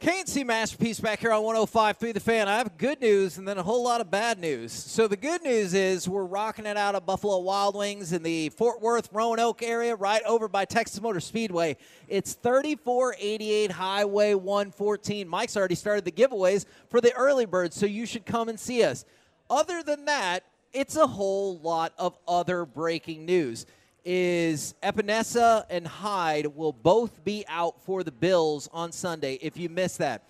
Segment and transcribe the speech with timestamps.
[0.00, 2.48] K&C Masterpiece back here on 105.3 The Fan.
[2.48, 4.72] I have good news and then a whole lot of bad news.
[4.72, 8.48] So the good news is we're rocking it out at Buffalo Wild Wings in the
[8.48, 11.76] Fort Worth, Roanoke area, right over by Texas Motor Speedway.
[12.08, 15.28] It's 3488 Highway 114.
[15.28, 18.82] Mike's already started the giveaways for the early birds, so you should come and see
[18.82, 19.04] us.
[19.50, 23.66] Other than that, it's a whole lot of other breaking news
[24.04, 29.38] is Epenesa and Hyde will both be out for the Bills on Sunday.
[29.42, 30.24] If you miss that,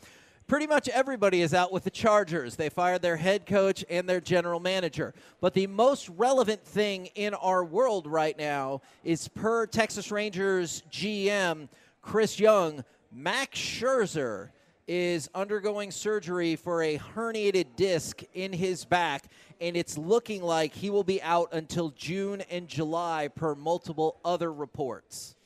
[0.46, 2.56] pretty much everybody is out with the Chargers.
[2.56, 5.14] They fired their head coach and their general manager.
[5.40, 11.68] But the most relevant thing in our world right now is per Texas Rangers GM
[12.02, 14.50] Chris Young, Max Scherzer
[14.92, 19.26] is undergoing surgery for a herniated disc in his back,
[19.60, 24.52] and it's looking like he will be out until June and July, per multiple other
[24.52, 25.36] reports.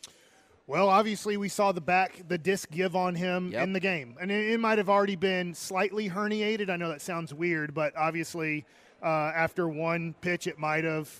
[0.66, 3.62] Well, obviously, we saw the back, the disc give on him Yep.
[3.64, 4.16] in the game.
[4.18, 6.70] And it, it might have already been slightly herniated.
[6.70, 8.64] I know that sounds weird, but obviously,
[9.02, 9.06] uh,
[9.36, 11.10] after one pitch, it might have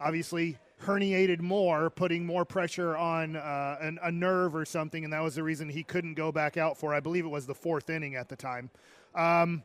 [0.00, 5.04] obviously herniated more, putting more pressure on uh, an, a nerve or something.
[5.04, 7.46] And that was the reason he couldn't go back out for, I believe it was
[7.46, 8.70] the fourth inning at the time.
[9.14, 9.62] Um,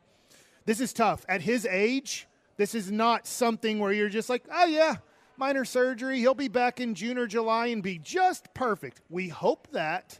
[0.65, 1.25] this is tough.
[1.27, 4.97] At his age, this is not something where you're just like, oh, yeah,
[5.37, 6.19] minor surgery.
[6.19, 9.01] He'll be back in June or July and be just perfect.
[9.09, 10.19] We hope that.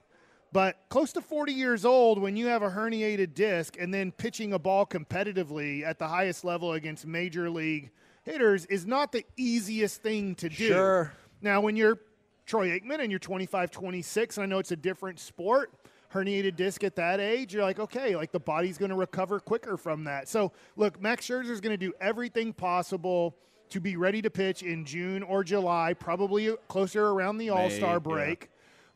[0.54, 4.52] But close to 40 years old, when you have a herniated disc and then pitching
[4.52, 7.92] a ball competitively at the highest level against major league
[8.24, 10.68] hitters is not the easiest thing to do.
[10.68, 11.14] Sure.
[11.42, 12.00] Now, when you're
[12.46, 15.72] Troy Aikman and you're 25, 26, and I know it's a different sport,
[16.14, 19.78] herniated disc at that age, you're like, okay, like the body's going to recover quicker
[19.78, 20.28] from that.
[20.28, 23.36] So, look, Max Scherzer is going to do everything possible
[23.70, 27.94] to be ready to pitch in June or July, probably closer around the All Star
[27.94, 28.00] yeah.
[28.00, 28.50] break.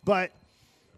[0.04, 0.32] But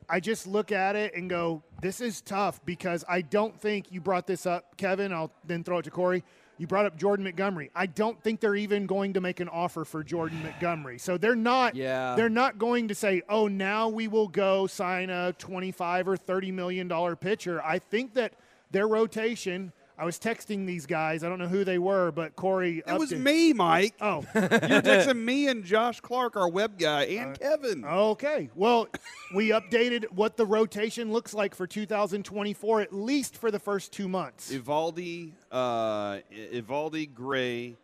[0.09, 4.01] I just look at it and go, this is tough because I don't think you
[4.01, 5.13] brought this up, Kevin.
[5.13, 6.23] I'll then throw it to Corey.
[6.57, 7.69] You brought up Jordan Montgomery.
[7.75, 10.97] I don't think they're even going to make an offer for Jordan Montgomery.
[10.97, 12.15] So they're not Yeah.
[12.15, 16.51] they're not going to say, "Oh, now we will go sign a 25 or 30
[16.51, 18.33] million dollar pitcher." I think that
[18.71, 21.23] their rotation I was texting these guys.
[21.23, 22.83] I don't know who they were, but Corey.
[22.85, 23.95] It was me, Mike.
[23.99, 27.83] Oh, You were texting me and Josh Clark, our web guy, and Kevin.
[27.83, 28.49] Okay.
[28.53, 28.87] Well,
[29.33, 34.07] we updated what the rotation looks like for 2024, at least for the first two
[34.07, 34.51] months.
[34.53, 36.19] Eovaldi, uh,
[36.53, 37.75] Eovaldi, Gray,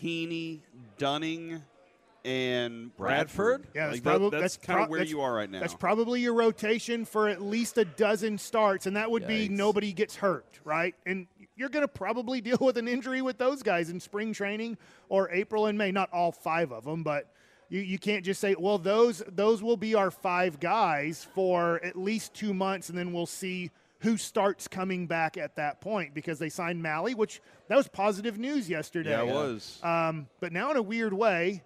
[0.00, 0.60] Heaney,
[0.98, 1.62] Dunning,
[2.24, 3.66] and Bradford.
[3.74, 5.60] Yeah, that's, Like that- probably, that's, that's kind of pro- where you are right now.
[5.60, 9.92] That's probably your rotation for at least a dozen starts, and that would be nobody
[9.92, 10.94] gets hurt, right?
[11.06, 11.26] And
[11.56, 15.30] you're going to probably deal with an injury with those guys in spring training or
[15.30, 15.92] April and May.
[15.92, 17.32] Not all five of them, but
[17.68, 21.96] you, you can't just say, well, those those will be our five guys for at
[21.96, 23.70] least two months, and then we'll see
[24.00, 28.38] who starts coming back at that point because they signed Mahle, which that was positive
[28.38, 29.10] news yesterday.
[29.10, 29.78] yeah, it was.
[29.82, 31.62] Um, but now, in a weird way,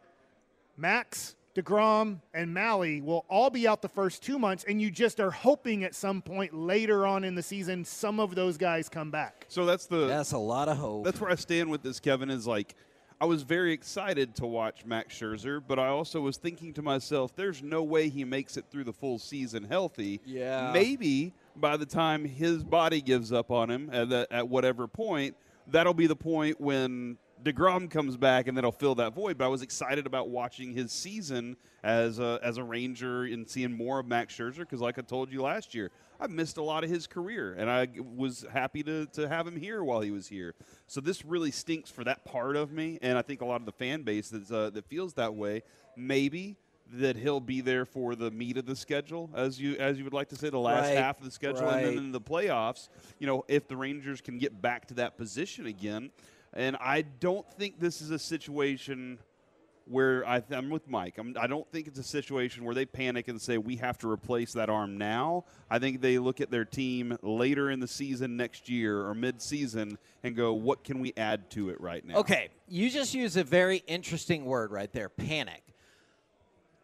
[0.77, 5.21] Max, DeGrom, and Mahle will all be out the first two months, and you just
[5.21, 9.11] are hoping at some point later on in the season some of those guys come
[9.11, 9.47] back.
[9.49, 11.05] so that's the That's a lot of hope.
[11.05, 12.29] that's where I stand with this, Kevin.
[12.29, 12.75] Is like,
[13.21, 17.37] I was very excited to watch Max Scherzer, but I also was thinking to myself,
[17.37, 20.21] there's no way he makes it through the full season healthy.
[20.27, 20.73] Yeah.
[20.73, 25.37] Maybe by the time his body gives up on him at, the, at whatever point,
[25.69, 29.37] that'll be the point when DeGrom comes back and that'll fill that void.
[29.37, 33.73] But I was excited about watching his season as a, as a Ranger and seeing
[33.73, 36.85] more of Max Scherzer because, like I told you last year, I missed a lot
[36.85, 40.27] of his career, and I was happy to, to have him here while he was
[40.27, 40.55] here.
[40.87, 43.67] So this really stinks for that part of me, and I think a lot of
[43.67, 45.63] the fan base that's, uh, that feels that way.
[45.97, 46.57] Maybe
[46.93, 50.13] that he'll be there for the meat of the schedule, as you as you would
[50.13, 52.89] like to say, the last Right, half of the schedule, and then in the playoffs.
[53.19, 56.11] You know, if the Rangers can get back to that position again,
[56.55, 59.19] and I don't think this is a situation
[59.87, 61.19] where I th- I'm with Mike.
[61.19, 64.11] I'm, I don't think it's a situation where they panic and say we have to
[64.11, 65.45] replace that arm now.
[65.71, 69.99] I think they look at their team later in the season next year or mid-season
[70.23, 72.17] and go, what can we add to it right now?
[72.17, 75.63] Okay, you just used a very interesting word right there panic.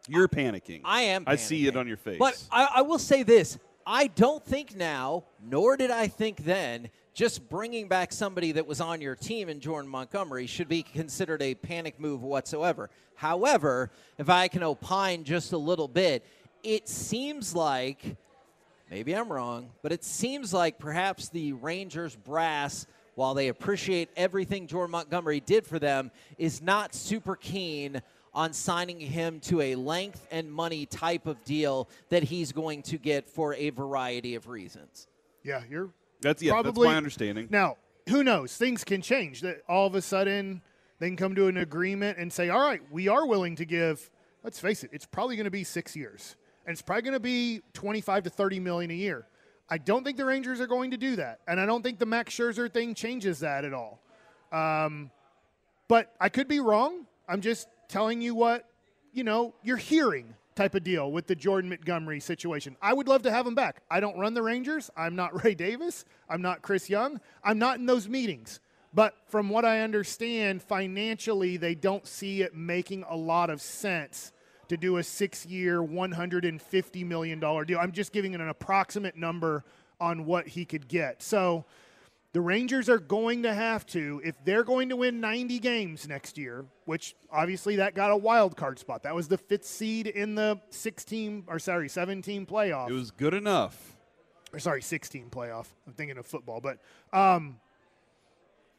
[0.07, 0.81] You're panicking.
[0.83, 1.23] I am.
[1.27, 2.17] I see it on your face.
[2.19, 6.89] But I, I will say this: I don't think now, nor did I think then,
[7.13, 11.41] just bringing back somebody that was on your team in Jordan Montgomery should be considered
[11.41, 12.89] a panic move whatsoever.
[13.15, 16.25] However, if I can opine just a little bit,
[16.63, 18.15] it seems like
[18.89, 24.67] maybe I'm wrong, but it seems like perhaps the Rangers brass, while they appreciate everything
[24.67, 28.01] Jordan Montgomery did for them, is not super keen
[28.33, 32.97] on signing him to a length and money type of deal that he's going to
[32.97, 35.07] get for a variety of reasons.
[35.43, 35.89] Yeah, you're
[36.21, 37.47] that's yeah, probably that's my understanding.
[37.49, 37.77] Now,
[38.09, 38.55] who knows?
[38.55, 39.41] Things can change.
[39.41, 40.61] That all of a sudden
[40.99, 44.09] they can come to an agreement and say, "All right, we are willing to give."
[44.43, 46.35] Let's face it; it's probably going to be six years,
[46.65, 49.27] and it's probably going to be twenty-five to thirty million a year.
[49.69, 52.05] I don't think the Rangers are going to do that, and I don't think the
[52.05, 54.01] Max Scherzer thing changes that at all.
[54.51, 55.11] Um,
[55.87, 57.05] but I could be wrong.
[57.27, 58.67] I'm just telling you what
[59.13, 62.75] you know you're hearing type of deal with the Jordan Montgomery situation.
[62.81, 63.81] I would love to have him back.
[63.89, 64.89] I don't run the Rangers.
[64.95, 66.05] I'm not Ray Davis.
[66.29, 67.19] I'm not Chris Young.
[67.43, 68.59] I'm not in those meetings.
[68.93, 74.33] But from what I understand, financially, they don't see it making a lot of sense
[74.67, 77.79] to do a six year, $150 million deal.
[77.79, 79.63] I'm just giving it an approximate number
[79.99, 81.21] on what he could get.
[81.21, 81.65] So
[82.33, 86.37] the Rangers are going to have to, if they're going to win 90 games next
[86.37, 89.03] year, which obviously that got a wild card spot.
[89.03, 92.89] That was the fifth seed in the 16 or sorry, 17 playoff.
[92.89, 93.97] It was good enough.
[94.53, 95.67] or sorry, 16 playoff.
[95.85, 96.77] I'm thinking of football, but
[97.11, 97.57] um,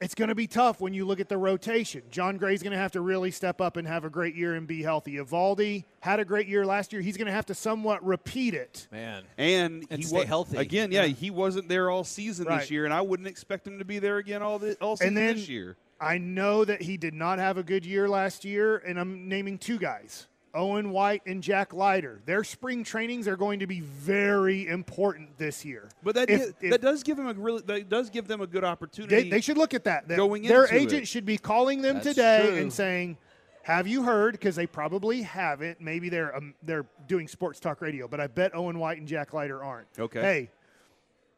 [0.02, 2.02] it's going to be tough when you look at the rotation.
[2.10, 4.66] Jon Gray's going to have to really step up and have a great year and
[4.66, 5.16] be healthy.
[5.16, 7.00] Eovaldi had a great year last year.
[7.02, 8.88] He's going to have to somewhat repeat it.
[8.90, 9.22] Man.
[9.38, 10.56] And, And he stay wa- healthy.
[10.58, 12.60] Again, yeah, he wasn't there all season Right.
[12.60, 15.08] this year, and I wouldn't expect him to be there again all the, all season
[15.08, 15.76] And then this year.
[16.00, 19.56] I know that he did not have a good year last year, and I'm naming
[19.58, 20.26] two guys.
[20.54, 22.20] Owen White and Jack Leiter.
[22.26, 25.88] Their spring trainings are going to be very important this year.
[26.02, 28.40] But that If- gi- if- that does give him a really that does give them
[28.40, 29.14] a good opportunity.
[29.24, 30.08] They, they should look at that.
[30.08, 31.08] That going Their into agent it.
[31.08, 32.56] should be calling them That's today true.
[32.58, 33.16] and saying,
[33.62, 35.80] "Have you heard?" Because they probably haven't.
[35.80, 39.32] Maybe they're um, they're doing sports talk radio, but I bet Owen White and Jack
[39.32, 39.88] Leiter aren't.
[39.98, 40.20] Okay.
[40.20, 40.50] Hey,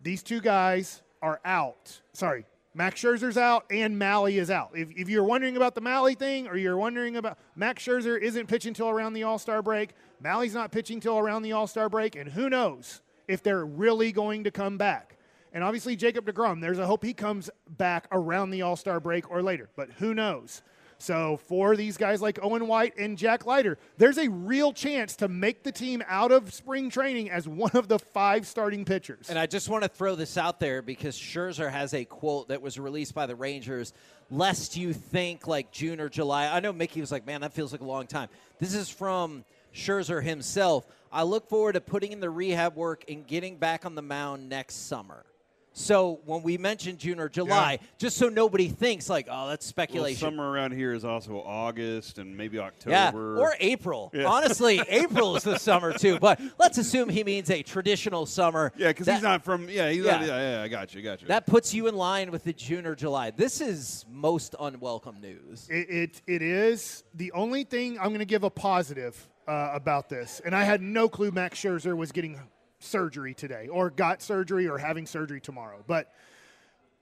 [0.03, 2.01] these two guys are out.
[2.13, 2.45] Sorry,
[2.75, 4.71] Max Scherzer's out and Mahle is out.
[4.75, 8.49] If, if you're wondering about the Mahle thing, or you're wondering about Max Scherzer isn't
[8.49, 9.91] pitching till around the All Star break,
[10.23, 14.11] Mahle's not pitching till around the All Star break, and who knows if they're really
[14.11, 15.17] going to come back.
[15.53, 19.31] And obviously, Jacob DeGrom, there's a hope he comes back around the All Star break
[19.31, 20.63] or later, but who knows?
[21.05, 25.29] So, for these guys like Owen White and Jack Leiter, there's a real chance to
[25.29, 29.29] make the team out of spring training as one of the five starting pitchers.
[29.29, 32.63] And I just want to throw this out there because Scherzer has a quote that
[32.63, 33.93] was released by the Rangers,
[34.31, 36.47] lest you think like June or July.
[36.47, 38.31] I know Mickey was like, man, that feels like a long time.
[38.59, 40.87] This is from Scherzer himself.
[41.13, 44.49] I look forward to putting in the rehab work and getting back on the mound
[44.49, 45.27] next summer.
[45.77, 49.71] So when we mention June or July, just so nobody thinks like, oh, that's well,
[49.71, 50.21] speculation.
[50.21, 52.93] summer around here is also August and maybe October.
[53.37, 54.13] Yeah, or April.
[54.25, 56.21] Honestly, April is the summer too.
[56.21, 58.73] But let's assume he means a traditional summer.
[58.77, 59.69] yeah, because he's not from.
[59.69, 60.13] Yeah, he's Yeah.
[60.13, 60.63] Not, yeah, yeah.
[60.63, 61.29] I got you, got you.
[61.29, 63.33] That puts you in line with the June or July.
[63.33, 65.67] This is most unwelcome news.
[65.69, 67.03] It, it, it is.
[67.15, 70.81] The only thing I'm going to give a positive uh, about this, and I had
[70.81, 72.39] no clue Max Scherzer was getting
[72.85, 75.83] surgery today, or got surgery, or having surgery tomorrow.
[75.87, 76.13] But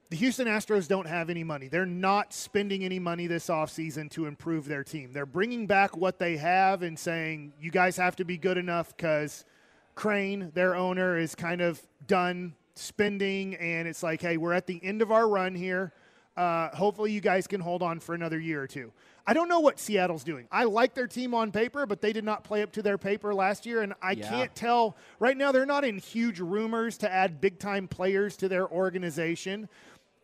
[0.09, 1.67] the Houston Astros don't have any money.
[1.67, 5.11] They're not spending any money this offseason to improve their team.
[5.11, 8.95] They're bringing back what they have and saying, you guys have to be good enough
[8.95, 9.43] because
[9.95, 13.55] Crane, their owner, is kind of done spending.
[13.55, 15.93] And it's like, hey, we're at the end of our run here.
[16.35, 18.91] Uh, hopefully, you guys can hold on for another year or two.
[19.25, 20.47] I don't know what Seattle's doing.
[20.51, 23.33] I like their team on paper, but they did not play up to their paper
[23.33, 24.29] last year, and I Yeah.
[24.29, 24.97] can't tell.
[25.19, 29.69] Right now, they're not in huge rumors to add big time players to their organization.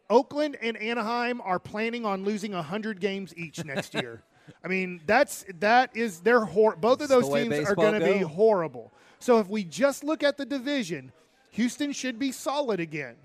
[0.09, 4.23] Oakland and Anaheim are planning on losing 100 games each next year.
[4.63, 8.17] I mean, that's that is their hor- both of those teams are going to be
[8.19, 8.91] horrible.
[9.19, 11.11] So if we just look at the division,
[11.51, 13.15] Houston should be solid again.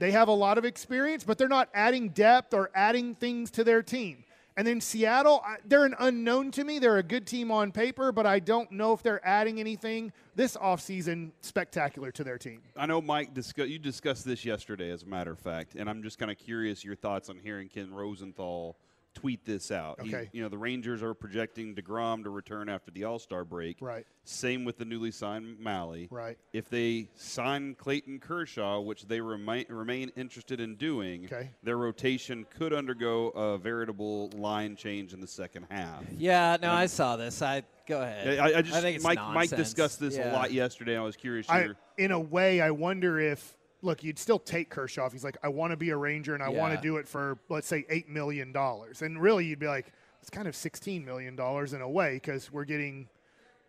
[0.00, 3.64] They have a lot of experience, but they're not adding depth or adding things to
[3.64, 4.24] their team.
[4.56, 6.78] And then Seattle, they're an unknown to me.
[6.78, 10.56] They're a good team on paper, but I don't know if they're adding anything this
[10.56, 12.62] offseason spectacular to their team.
[12.76, 16.02] I know Mike discuss, you discussed this yesterday, as a matter of fact, and I'm
[16.02, 18.76] just kind of curious your thoughts on hearing Ken Rosenthal
[19.14, 20.00] tweet this out.
[20.00, 20.30] He- Okay.
[20.32, 23.78] you know, the Rangers are projecting DeGrom to return after the All Star break.
[23.80, 24.06] Right.
[24.24, 26.06] Same with the newly signed Mahle.
[26.10, 26.38] Right.
[26.52, 31.50] If they sign Clayton Kershaw, which they remain, remain interested in doing, Okay.
[31.62, 36.04] their rotation could undergo a veritable line change in the second half.
[36.16, 37.42] Yeah, no, I saw this.
[37.42, 38.38] I go ahead.
[38.38, 40.32] I, I just think it's Mike Mike discussed this Yeah.
[40.32, 40.96] a lot yesterday.
[40.96, 41.50] I was curious.
[41.50, 45.36] I, in a way, I wonder if look, you'd still take Kershaw if he's like,
[45.42, 47.84] I want to be a Ranger and I want to do it for let's say
[47.88, 51.80] eight million dollars, and really you'd be like, it's kind of sixteen million dollars in
[51.80, 53.08] a way because we're getting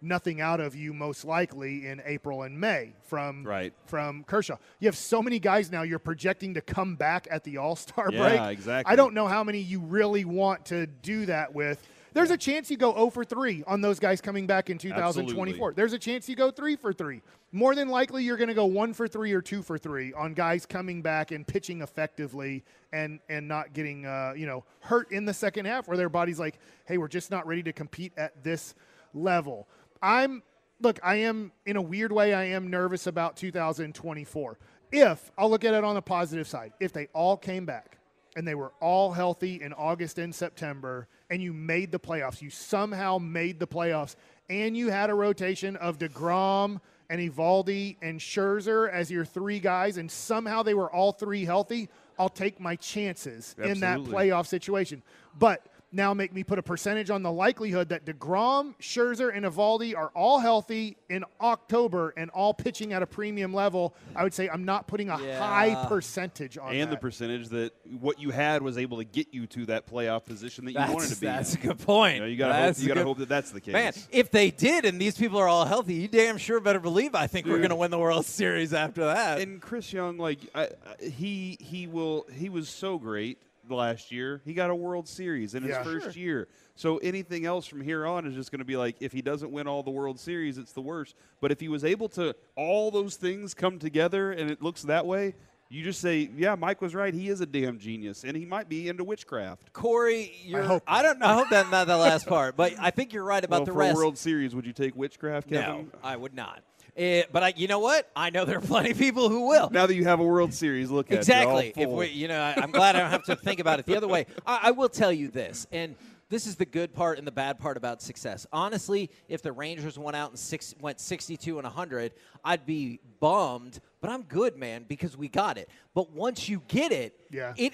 [0.03, 3.71] nothing out of you most likely in April and May from Right.
[3.85, 4.57] from Kershaw.
[4.79, 8.09] You have so many guys now you're projecting to come back at the All Star
[8.11, 8.57] Yeah, break.
[8.57, 8.91] exactly.
[8.91, 11.87] I don't know how many you really want to do that with.
[12.13, 15.69] There's a chance you go 0 for 3 on those guys coming back in 2024.
[15.69, 15.75] Absolutely.
[15.75, 17.21] There's a chance you go 3 for 3.
[17.53, 20.33] More than likely, you're going to go 1 for 3 or 2 for 3 on
[20.33, 25.25] guys coming back and pitching effectively and, and not getting uh, you know hurt in
[25.25, 28.43] the second half where their body's like, hey, we're just not ready to compete at
[28.43, 28.75] this
[29.13, 29.67] level.
[30.01, 30.43] I'm
[30.81, 34.57] look, I am in a weird way, I am nervous about 2024.
[34.91, 37.97] If I'll look at it on the positive side, if they all came back
[38.35, 42.49] and they were all healthy in August and September, and you made the playoffs, you
[42.49, 44.15] somehow made the playoffs,
[44.49, 49.97] and you had a rotation of DeGrom and Eovaldi and Scherzer as your three guys,
[49.97, 55.01] and somehow they were all three healthy, I'll take my chances in that playoff situation.
[55.37, 59.95] But now make me put a percentage on the likelihood that DeGrom, Scherzer, and Eovaldi
[59.95, 63.93] are all healthy in October and all pitching at a premium level.
[64.15, 65.39] I would say I'm not putting a Yeah.
[65.39, 66.75] high percentage on that.
[66.79, 70.25] and the percentage that what you had was able to get you to that playoff
[70.25, 71.27] position that you That's, wanted to be.
[71.27, 72.15] that's a good point.
[72.15, 72.83] You, know, you gotta That's hope.
[72.83, 73.73] You gotta good- hope that that's the case.
[73.73, 77.15] Man, if they did and these people are all healthy, you damn sure better believe
[77.15, 79.39] I think we're going to win the World Series after that.
[79.41, 83.37] and Chris Young, like I, I, he he will he was so great
[83.75, 84.41] last year.
[84.45, 85.83] He got a World Series in his Yeah.
[85.83, 86.23] first Sure.
[86.23, 86.47] year.
[86.75, 89.51] So anything else from here on is just going to be like if he doesn't
[89.51, 91.15] win all the World Series, it's the worst.
[91.39, 95.05] But if he was able to all those things come together and it looks that
[95.05, 95.35] way,
[95.71, 97.13] you just say, yeah, Mike was right.
[97.13, 99.71] He is a damn genius, and he might be into witchcraft.
[99.71, 101.25] Corey, you're, I, hope don't know.
[101.25, 103.71] I hope that not the last part, but I think you're right about well, the
[103.71, 103.93] for rest.
[103.93, 105.89] a World Series, would you take witchcraft, Kevin?
[105.93, 106.61] no, I would not.
[106.97, 108.09] Eh, but I, you know what?
[108.17, 109.69] I know there are plenty of people who will.
[109.69, 111.71] Now that you have a World Series, look at Exactly.
[111.77, 113.95] If we, you know, I, I'm glad I don't have to think about it the
[113.95, 114.25] other way.
[114.45, 115.95] I, I will tell you this, and
[116.31, 118.47] this is the good part and the bad part about success.
[118.53, 123.79] Honestly, if the Rangers went out and six, went 62 and 100, I'd be bummed.
[123.99, 125.69] But I'm good, man, because we got it.
[125.93, 127.53] But once you get it, Yeah.
[127.57, 127.73] it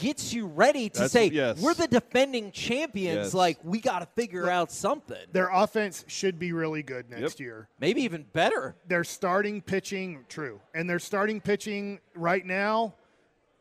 [0.00, 1.60] gets you ready to That's- say yes.
[1.60, 3.26] we're the defending champions.
[3.26, 3.34] Yes.
[3.34, 5.24] Like we got to figure out something.
[5.32, 7.40] Their offense should be really good next Yep.
[7.40, 7.68] year.
[7.78, 8.74] Maybe even better.
[8.88, 12.96] Their starting pitching, true, and their starting pitching right now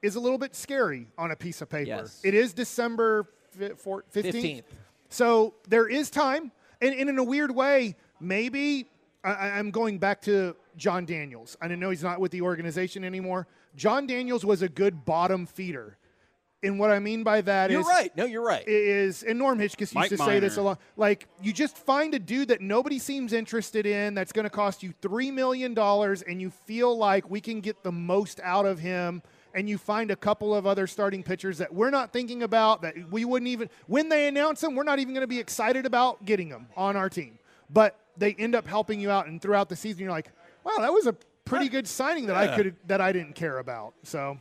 [0.01, 1.88] is a little bit scary on a piece of paper.
[1.88, 2.20] Yes.
[2.24, 4.03] It is December fi- four- 15th.
[4.13, 4.63] 15th.
[5.09, 6.51] So there is time.
[6.81, 8.88] And, and in a weird way, maybe
[9.24, 11.57] I, I- I'm going back to Jon Daniels.
[11.62, 13.47] I know he's not with the organization anymore.
[13.75, 15.97] Jon Daniels was a good bottom feeder.
[16.63, 18.15] And what I mean by that You're is- right.
[18.17, 18.63] No, you're right.
[18.67, 20.79] is and Norm Hitchcock used Mike to say this a lot.
[20.97, 24.81] Like you just find a dude that nobody seems interested in that's going to cost
[24.81, 28.79] you three million dollars, and you feel like we can get the most out of
[28.79, 29.21] him.
[29.55, 33.09] And you find a couple of other starting pitchers that we're not thinking about that
[33.09, 36.25] we wouldn't even when they announce them, we're not even going to be excited about
[36.25, 37.39] getting them on our team.
[37.69, 40.29] But they end up helping you out, and throughout the season, you're like,
[40.63, 43.93] wow, that was a pretty good signing that I could that I didn't care about.
[44.03, 44.38] So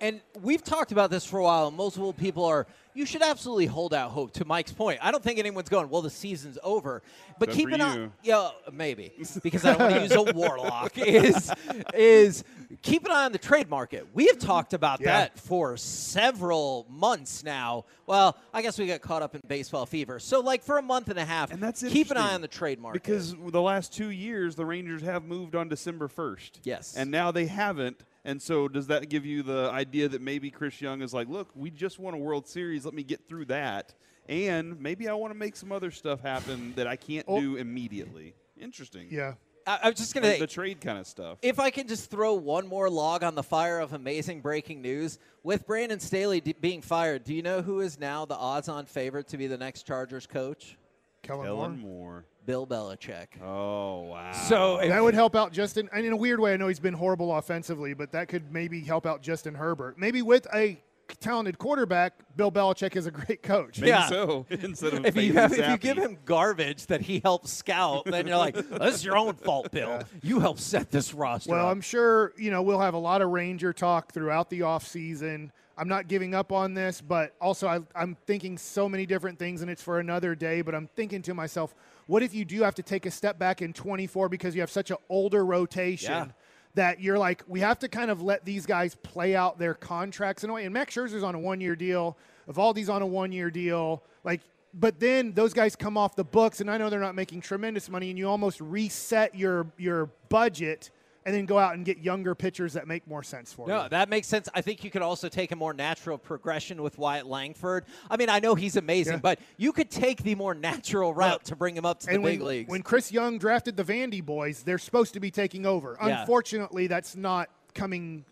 [0.00, 2.66] And we've talked about this for a while, and multiple people are.
[2.92, 4.32] You should absolutely hold out hope.
[4.32, 5.88] To Mike's point, I don't think anyone's going.
[5.90, 7.02] Well, the season's over,
[7.38, 8.08] but Except keep an eye.
[8.24, 10.98] Yeah, maybe because I don't want to use a warlock.
[10.98, 11.52] Is
[11.94, 12.42] is
[12.82, 14.08] keep an eye on the trade market.
[14.12, 15.06] We have talked about Yeah.
[15.20, 17.84] that for several months now.
[18.06, 20.18] Well, I guess we got caught up in baseball fever.
[20.18, 22.48] So, like for a month and a half, And that's keep an eye on the
[22.48, 26.50] trade market Because the last two years, the Rangers have moved on December 1st.
[26.64, 26.96] Yes.
[26.96, 28.02] And now they haven't.
[28.24, 31.48] And so, does that give you the idea that maybe Chris Young is like, look,
[31.54, 32.84] we just won a World Series.
[32.84, 33.94] Let me get through that.
[34.28, 37.40] And maybe I want to make some other stuff happen that I can't Oh.
[37.40, 38.34] do immediately.
[38.60, 39.08] Interesting.
[39.10, 39.34] yeah,
[39.66, 41.38] I, I was just gonna Like say, the trade kind of stuff.
[41.40, 45.18] If I can just throw one more log on the fire of amazing breaking news,
[45.42, 49.28] with Brandon Staley d- being fired, do you know who is now the odds-on favorite
[49.28, 50.76] to be the next Chargers coach?
[51.22, 51.56] Kellen Moore.
[51.64, 52.24] Ellen Moore.
[52.46, 53.26] Bill Belichick.
[53.42, 54.32] Oh, wow.
[54.32, 55.88] So if, That would help out Justin.
[55.92, 58.80] And in a weird way, I know he's been horrible offensively, but that could maybe
[58.80, 59.98] help out Justin Herbert.
[59.98, 60.80] Maybe with a
[61.20, 63.78] talented quarterback, Bill Belichick is a great coach.
[63.78, 64.08] Maybe Yeah.
[64.08, 64.46] so.
[64.50, 68.26] Instead of if you have, if you give him garbage that he helped scout, then
[68.26, 70.02] you're like, this is your own fault, Bill.
[70.22, 73.22] You helped set this roster." Well, up." I'm sure you know we'll have a lot
[73.22, 75.50] of Ranger talk throughout the offseason.
[75.80, 79.62] I'm not giving up on this, but also I, I'm thinking so many different things,
[79.62, 80.60] and it's for another day.
[80.60, 81.74] But I'm thinking to myself,
[82.06, 84.70] what if you do have to take a step back in 24 because you have
[84.70, 86.12] such an older rotation?
[86.12, 86.26] Yeah.
[86.74, 90.44] That you're like, we have to kind of let these guys play out their contracts
[90.44, 90.66] in a way.
[90.66, 92.16] And Max Scherzer's on a one year deal.
[92.48, 94.04] Eovaldi's on a one year deal.
[94.22, 94.42] Like,
[94.74, 97.88] but then those guys come off the books, and I know they're not making tremendous
[97.88, 100.90] money, and you almost reset your your budget
[101.26, 103.88] and then go out and get younger pitchers that make more sense for No, you.
[103.90, 104.48] that makes sense.
[104.54, 107.84] I think you could also take a more natural progression with Wyatt Langford.
[108.10, 109.20] I mean, I know he's amazing, Yeah.
[109.20, 112.32] but you could take the more natural route to bring him up to the when,
[112.32, 112.70] big leagues.
[112.70, 115.96] when Chris Young drafted the Vandy boys, they're supposed to be taking over.
[116.02, 116.20] Yeah.
[116.20, 118.24] Unfortunately, that's not coming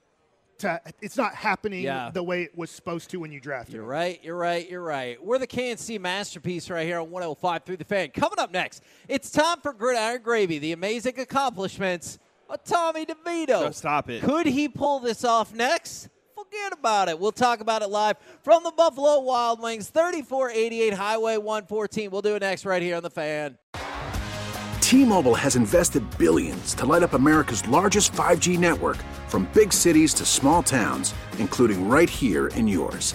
[0.59, 0.80] to.
[1.02, 2.11] It's not happening Yeah.
[2.12, 3.75] the way it was supposed to when you drafted.
[3.76, 4.18] You're right.
[4.25, 4.68] You're right.
[4.68, 5.23] You're right.
[5.23, 8.11] We're the K&C masterpiece right here on 105 through the fan.
[8.11, 12.18] Coming up next, it's time for Gridiron Gravy, the amazing accomplishments
[12.64, 13.48] Tommy DeVito.
[13.48, 14.22] No, stop it.
[14.22, 16.08] Could he pull this off next?
[16.34, 17.18] Forget about it.
[17.18, 22.10] We'll talk about it live from the Buffalo Wild Wings, 3488 Highway 114.
[22.10, 23.58] We'll do it next right here on the fan.
[24.80, 30.24] T-Mobile has invested billions to light up America's largest 5G network from big cities to
[30.24, 33.14] small towns, including right here in yours.